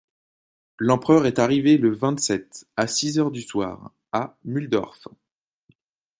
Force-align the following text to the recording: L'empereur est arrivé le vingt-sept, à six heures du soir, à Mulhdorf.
L'empereur 0.79 1.27
est 1.27 1.37
arrivé 1.37 1.77
le 1.77 1.93
vingt-sept, 1.93 2.65
à 2.75 2.87
six 2.87 3.19
heures 3.19 3.29
du 3.29 3.43
soir, 3.43 3.91
à 4.11 4.35
Mulhdorf. 4.45 5.07